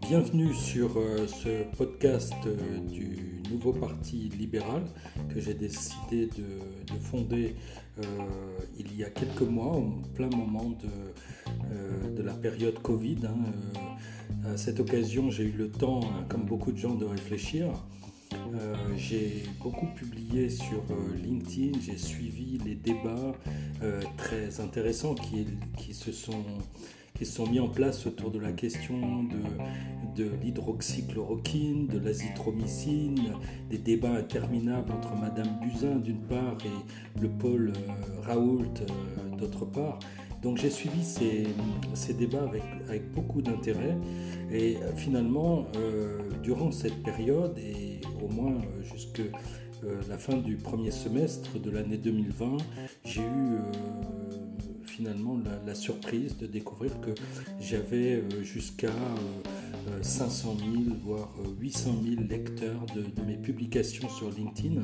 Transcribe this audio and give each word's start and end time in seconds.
bienvenue 0.00 0.52
sur 0.52 0.98
euh, 0.98 1.28
ce 1.28 1.62
podcast 1.76 2.34
euh, 2.44 2.56
du 2.90 3.40
nouveau 3.52 3.72
parti 3.72 4.30
libéral 4.36 4.82
que 5.32 5.38
j'ai 5.38 5.54
décidé 5.54 6.26
de, 6.26 6.98
fonder 7.02 7.54
euh, 8.00 8.02
il 8.76 8.96
y 8.96 9.04
a 9.04 9.10
quelques 9.10 9.42
mois, 9.42 9.76
en 9.76 10.02
plein 10.14 10.28
moment 10.28 10.70
de, 10.70 12.20
la 12.20 12.32
période 12.32 12.80
Covid. 12.82 13.18
Hein, 13.26 14.42
à 14.44 14.56
cette 14.56 14.80
occasion, 14.80 15.30
j'ai 15.30 15.44
eu 15.44 15.52
le 15.52 15.70
temps, 15.70 16.00
hein, 16.02 16.24
comme 16.28 16.44
beaucoup 16.44 16.72
de 16.72 16.78
gens, 16.78 16.96
de 16.96 17.04
réfléchir. 17.04 17.68
j'ai 18.96 19.44
beaucoup 19.62 19.86
publié 19.94 20.50
sur 20.50 20.82
LinkedIn, 21.22 21.78
j'ai 21.80 21.96
suivi 21.96 22.58
les 22.64 22.74
débats 22.74 23.34
très 24.16 24.60
intéressants 24.60 25.14
qui 25.14 25.94
se 25.94 26.10
sont 26.10 26.44
qui 27.16 27.24
sont 27.24 27.46
mis 27.46 27.60
en 27.60 27.68
place 27.68 28.06
autour 28.06 28.30
de 28.30 28.38
la 28.38 28.52
question 28.52 29.24
de, 29.24 30.22
de 30.22 30.30
l'hydroxychloroquine, 30.42 31.86
de 31.86 31.98
l'azithromycine, 31.98 33.34
des 33.70 33.78
débats 33.78 34.12
interminables 34.12 34.92
entre 34.92 35.14
Madame 35.16 35.58
Buzyn 35.62 35.96
d'une 35.96 36.20
part 36.20 36.58
et 36.64 37.20
le 37.20 37.28
pôle 37.28 37.72
euh, 37.76 38.20
Raoult 38.22 38.64
euh, 38.80 39.36
d'autre 39.36 39.64
part. 39.64 39.98
Donc 40.42 40.58
j'ai 40.58 40.70
suivi 40.70 41.02
ces, 41.02 41.46
ces, 41.94 42.12
débats 42.12 42.44
avec, 42.44 42.62
avec 42.88 43.10
beaucoup 43.12 43.40
d'intérêt 43.40 43.96
et 44.52 44.76
euh, 44.76 44.94
finalement, 44.94 45.66
durant 46.42 46.70
cette 46.70 47.02
période 47.02 47.58
et 47.58 48.00
au 48.22 48.28
moins 48.28 48.60
jusque 48.82 49.22
la 50.08 50.18
fin 50.18 50.36
du 50.36 50.56
premier 50.56 50.90
semestre 50.90 51.58
de 51.58 51.70
l'année 51.70 51.98
2020, 51.98 52.56
j'ai 53.04 53.22
eu 53.22 53.58
finalement 54.96 55.38
la, 55.66 55.74
surprise 55.74 56.38
de 56.38 56.46
découvrir 56.46 56.98
que 57.02 57.10
j'avais 57.60 58.14
euh, 58.14 58.42
jusqu'à 58.42 58.94
500 60.00 60.56
euh, 60.56 60.84
000, 60.84 60.96
voire 61.04 61.34
800 61.60 61.90
euh, 61.90 62.10
000 62.16 62.22
lecteurs 62.28 62.86
de 62.94 63.22
mes 63.26 63.36
publications 63.36 64.08
sur 64.08 64.30
LinkedIn. 64.30 64.80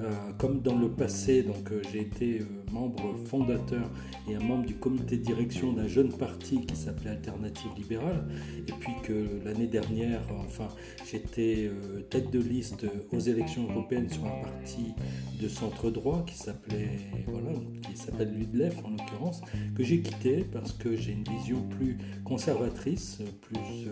Euh, 0.00 0.10
comme 0.38 0.60
dans 0.60 0.76
le 0.76 0.88
passé, 0.88 1.44
donc 1.44 1.70
euh, 1.70 1.80
j'ai 1.92 2.00
été 2.00 2.40
euh, 2.40 2.44
membre 2.72 3.14
fondateur 3.26 3.88
et 4.28 4.34
un 4.34 4.40
membre 4.40 4.66
du 4.66 4.74
comité 4.74 5.16
de 5.16 5.22
direction 5.22 5.72
d'un 5.72 5.86
jeune 5.86 6.12
parti 6.12 6.60
qui 6.66 6.74
s'appelait 6.74 7.10
Alternative 7.10 7.70
Libérale, 7.76 8.26
et 8.66 8.72
puis 8.72 8.92
que 9.04 9.44
l'année 9.44 9.68
dernière, 9.68 10.22
enfin, 10.44 10.66
j'étais 11.08 11.70
tête 12.10 12.30
de 12.32 12.40
liste 12.40 12.86
aux 13.12 13.18
élections 13.20 13.70
européennes 13.70 14.08
sur 14.10 14.24
un 14.24 14.42
parti 14.42 14.94
de 15.40 15.46
centre 15.46 15.90
droit 15.90 16.24
qui 16.26 16.36
s'appelait, 16.36 16.98
voilà, 17.26 17.52
qui 17.82 17.96
s'appelle 17.96 18.32
l'UDLEF 18.34 18.82
en 18.84 18.90
l'occurrence, 18.90 19.42
que 19.76 19.84
j'ai 19.84 20.00
quitté 20.00 20.44
parce 20.50 20.72
que 20.72 20.96
j'ai 20.96 21.12
une 21.12 21.24
vision 21.24 21.62
plus 21.78 21.98
conservatrice, 22.24 23.18
plus 23.42 23.88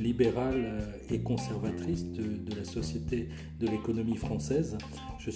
libérale 0.00 0.88
et 1.08 1.20
conservatrice 1.20 2.04
de, 2.04 2.54
la 2.54 2.64
société, 2.64 3.28
de 3.60 3.68
l'économie 3.68 4.16
française. 4.16 4.76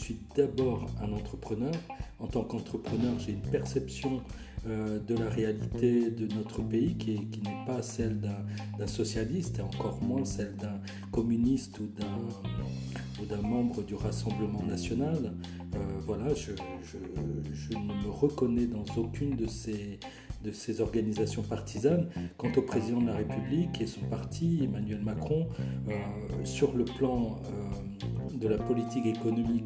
Suis 0.03 0.19
d'abord 0.37 0.87
un 1.01 1.13
entrepreneur. 1.13 1.73
En 2.19 2.27
tant 2.27 2.43
qu'entrepreneur, 2.43 3.19
j'ai 3.19 3.33
une 3.33 3.43
perception 3.43 4.21
euh, 4.67 4.99
de 5.01 5.17
la 5.17 5.29
réalité 5.29 6.11
de 6.11 6.33
notre 6.35 6.63
pays 6.63 6.95
qui, 6.97 7.13
n'est 7.43 7.67
pas 7.67 7.83
celle 7.83 8.21
d'un 8.79 8.87
socialiste 8.87 9.59
et 9.59 9.63
encore 9.63 10.01
moins 10.03 10.25
celle 10.25 10.55
d'un 10.57 10.81
communiste 11.11 11.81
ou 11.81 11.89
d'un 13.27 13.43
membre 13.43 13.83
du 13.83 13.95
Rassemblement 13.95 14.63
national. 14.63 15.33
Euh, 15.75 15.79
voilà, 16.01 16.33
je, 16.35 16.53
ne 17.77 18.05
me 18.05 18.11
reconnais 18.11 18.67
dans 18.67 18.85
aucune 18.97 19.37
de 19.37 19.47
ces, 19.47 19.99
de 20.45 20.53
ces 20.53 20.81
organisations 20.81 21.43
partisanes. 21.43 22.09
Quant 22.37 22.53
au 22.57 22.63
président 22.63 23.01
de 23.01 23.07
la 23.07 23.17
République 23.17 23.81
et 23.81 23.87
son 23.87 24.03
parti, 24.03 24.61
Emmanuel 24.63 25.01
Macron, 25.01 25.49
euh, 25.89 25.93
sur 26.45 26.77
le 26.77 26.85
plan 26.85 27.41
de 28.33 28.49
la 28.49 28.59
politique 28.59 29.07
économique, 29.07 29.65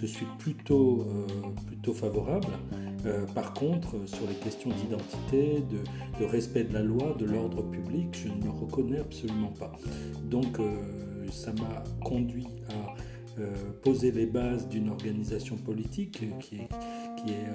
je 0.00 0.06
suis 0.06 0.26
plutôt, 0.38 1.06
euh, 1.08 1.26
plutôt 1.66 1.94
favorable. 1.94 2.48
Euh, 3.06 3.24
par 3.34 3.54
contre, 3.54 3.96
sur 4.06 4.26
les 4.26 4.34
questions 4.34 4.70
d'identité, 4.70 5.62
de, 6.20 6.24
respect 6.24 6.64
de 6.64 6.74
la 6.74 6.82
loi, 6.82 7.14
de 7.18 7.24
l'ordre 7.24 7.62
public, 7.62 8.08
je 8.12 8.28
ne 8.28 8.44
me 8.44 8.50
reconnais 8.50 8.98
absolument 8.98 9.52
pas. 9.58 9.72
Donc, 10.24 10.58
euh, 10.58 11.26
ça 11.30 11.52
m'a 11.52 11.84
conduit 12.04 12.46
à 12.68 12.94
poser 13.82 14.12
les 14.12 14.24
bases 14.24 14.66
d'une 14.66 14.88
organisation 14.88 15.56
politique 15.56 16.24
qui 16.40 16.56
est, 16.56 16.68
qui 17.26 17.32
est 17.32 17.50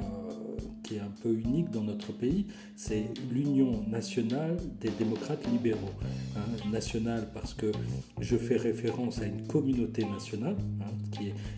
qui 0.91 0.97
est 0.97 0.99
un 0.99 1.13
peu 1.23 1.29
unique 1.29 1.69
dans 1.71 1.83
notre 1.83 2.11
pays, 2.11 2.47
c'est 2.75 3.05
l'Union 3.31 3.83
nationale 3.87 4.57
des 4.81 4.89
démocrates 4.89 5.45
libéraux. 5.49 5.79
Hein, 6.35 6.69
nationale 6.69 7.29
parce 7.33 7.53
que 7.53 7.71
je 8.19 8.35
fais 8.35 8.57
référence 8.57 9.21
à 9.21 9.25
une 9.25 9.47
communauté 9.47 10.03
nationale, 10.05 10.57
hein, 10.81 10.91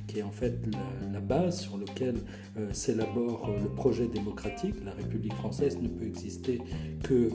qui, 0.08 0.20
est, 0.20 0.24
en 0.24 0.32
fait 0.32 0.54
la, 1.12 1.20
base 1.20 1.62
sur 1.62 1.78
laquelle 1.78 2.18
euh, 2.58 2.72
s'élabore 2.74 3.50
le 3.62 3.70
projet 3.70 4.08
démocratique. 4.08 4.76
La 4.86 4.92
République 4.92 5.34
française 5.34 5.78
ne 5.82 5.88
peut 5.88 6.06
exister 6.06 6.60
que 7.04 7.14
euh, 7.14 7.30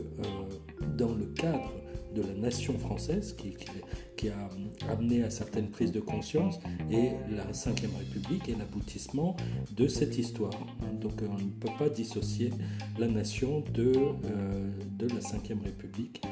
dans 0.96 1.14
le 1.14 1.24
cadre 1.26 1.72
de 2.14 2.22
la 2.22 2.34
nation 2.34 2.78
française 2.78 3.34
qui, 3.36 4.28
a 4.28 4.90
amené 4.90 5.22
à 5.22 5.30
certaines 5.30 5.70
prises 5.70 5.92
de 5.92 6.00
conscience 6.00 6.58
et 6.90 7.10
la 7.30 7.44
Ve 7.44 7.98
République 7.98 8.48
est 8.48 8.58
l'aboutissement 8.58 9.36
de 9.76 9.86
cette 9.86 10.18
histoire. 10.18 10.58
Donc 11.00 11.12
on 11.22 11.34
ne 11.34 11.50
peut 11.50 11.70
pas 11.78 11.88
dissocier 11.88 12.50
la 12.98 13.06
nation 13.06 13.62
de, 13.72 13.92
euh, 13.94 14.70
de 14.98 15.06
la 15.08 15.20
Ve 15.20 15.62
République 15.64 16.22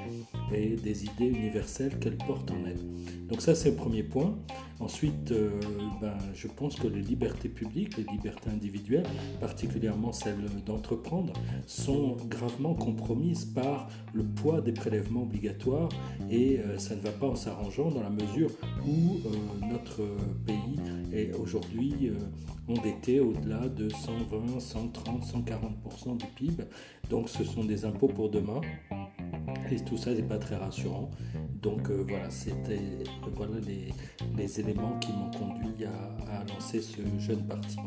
et 0.52 0.76
des 0.76 1.04
idées 1.04 1.28
universelles 1.28 1.98
qu'elle 1.98 2.16
porte 2.16 2.50
en 2.50 2.64
elle. 2.66 2.78
Donc 3.28 3.40
ça 3.40 3.54
c'est 3.54 3.70
le 3.70 3.76
premier 3.76 4.02
point. 4.02 4.36
Ensuite, 4.78 5.32
euh, 5.32 5.50
ben, 6.02 6.16
je 6.34 6.48
pense 6.48 6.76
que 6.76 6.86
les 6.86 7.00
libertés 7.00 7.48
publiques, 7.48 7.96
les 7.96 8.04
libertés 8.04 8.50
individuelles, 8.50 9.06
particulièrement 9.40 10.12
celles 10.12 10.44
d'entreprendre, 10.66 11.32
sont 11.66 12.16
gravement 12.28 12.74
compromises 12.74 13.46
par 13.46 13.88
le 14.12 14.22
poids 14.22 14.60
des 14.60 14.72
prélèvements 14.72 15.22
obligatoires 15.22 15.88
et 16.30 16.58
euh, 16.58 16.78
ça 16.78 16.94
ne 16.94 17.00
va 17.00 17.10
pas 17.10 17.26
en 17.26 17.36
s'arrangeant 17.36 17.90
dans 17.90 18.02
la 18.02 18.10
mesure 18.10 18.50
où 18.86 19.26
euh, 19.26 19.66
notre 19.70 20.02
pays 20.46 20.78
est 21.12 21.34
aujourd'hui 21.34 22.10
endetté 22.68 23.20
au-delà 23.20 23.68
de 23.68 23.88
120, 23.88 24.60
130, 24.60 25.24
140% 25.24 26.16
du 26.18 26.26
PIB. 26.36 26.64
Donc 27.08 27.28
ce 27.28 27.44
sont 27.44 27.64
des 27.64 27.84
impôts 27.84 28.08
pour 28.08 28.30
demain. 28.30 28.60
Et 29.70 29.80
tout 29.80 29.96
ça 29.96 30.12
n'est 30.12 30.22
pas 30.22 30.38
très 30.38 30.56
rassurant. 30.56 31.10
Donc 31.62 31.90
euh, 31.90 32.04
voilà, 32.08 32.30
c'était 32.30 32.80
voilà 33.34 33.56
les, 33.66 34.60
éléments 34.60 34.98
qui 35.00 35.12
m'ont 35.12 35.30
conduit 35.30 35.84
à 35.84 36.44
lancer 36.52 36.80
ce 36.80 37.00
jeune 37.18 37.44
parti. 37.46 37.78